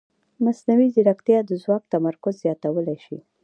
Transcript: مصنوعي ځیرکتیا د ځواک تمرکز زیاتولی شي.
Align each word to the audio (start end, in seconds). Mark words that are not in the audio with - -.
مصنوعي 0.45 0.87
ځیرکتیا 0.95 1.39
د 1.45 1.51
ځواک 1.63 1.83
تمرکز 1.93 2.33
زیاتولی 2.43 2.97
شي. 3.05 3.17